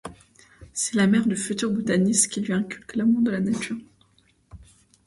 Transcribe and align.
C'est 0.73 0.95
la 0.95 1.05
mère 1.05 1.27
du 1.27 1.35
futur 1.35 1.69
botaniste 1.69 2.31
qui 2.31 2.41
lui 2.41 2.53
inculque 2.53 2.95
l'amour 2.95 3.21
de 3.21 3.29
la 3.29 3.39
nature. 3.39 3.77